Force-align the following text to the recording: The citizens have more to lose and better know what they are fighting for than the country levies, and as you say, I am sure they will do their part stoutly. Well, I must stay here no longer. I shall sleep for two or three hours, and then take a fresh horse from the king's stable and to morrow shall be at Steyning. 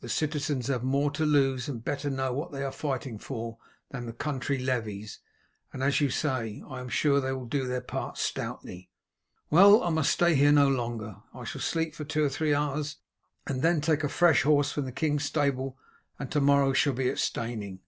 The 0.00 0.08
citizens 0.08 0.68
have 0.68 0.84
more 0.84 1.10
to 1.10 1.26
lose 1.26 1.68
and 1.68 1.84
better 1.84 2.10
know 2.10 2.32
what 2.32 2.52
they 2.52 2.62
are 2.62 2.70
fighting 2.70 3.18
for 3.18 3.58
than 3.90 4.06
the 4.06 4.12
country 4.12 4.56
levies, 4.56 5.18
and 5.72 5.82
as 5.82 6.00
you 6.00 6.10
say, 6.10 6.62
I 6.68 6.78
am 6.78 6.88
sure 6.88 7.20
they 7.20 7.32
will 7.32 7.44
do 7.44 7.66
their 7.66 7.80
part 7.80 8.16
stoutly. 8.16 8.88
Well, 9.50 9.82
I 9.82 9.90
must 9.90 10.12
stay 10.12 10.36
here 10.36 10.52
no 10.52 10.68
longer. 10.68 11.16
I 11.34 11.42
shall 11.42 11.60
sleep 11.60 11.96
for 11.96 12.04
two 12.04 12.22
or 12.22 12.28
three 12.28 12.54
hours, 12.54 12.98
and 13.48 13.62
then 13.62 13.80
take 13.80 14.04
a 14.04 14.08
fresh 14.08 14.44
horse 14.44 14.70
from 14.70 14.84
the 14.84 14.92
king's 14.92 15.24
stable 15.24 15.76
and 16.20 16.30
to 16.30 16.40
morrow 16.40 16.72
shall 16.72 16.92
be 16.92 17.10
at 17.10 17.18
Steyning. 17.18 17.80